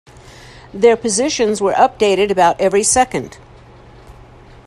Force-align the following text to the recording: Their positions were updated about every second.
Their 0.73 0.97
positions 0.97 1.61
were 1.61 1.73
updated 1.75 2.31
about 2.31 2.59
every 2.59 2.81
second. 2.81 3.37